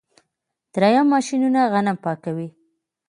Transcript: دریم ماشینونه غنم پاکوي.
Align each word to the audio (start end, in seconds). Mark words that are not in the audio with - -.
دریم 0.73 1.07
ماشینونه 1.13 1.61
غنم 1.73 1.97
پاکوي. 2.03 2.47